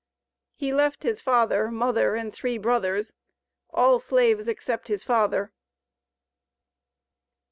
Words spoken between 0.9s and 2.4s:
his father, mother, and